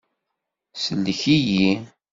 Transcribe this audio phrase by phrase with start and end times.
[0.75, 1.71] Sellek-iyi.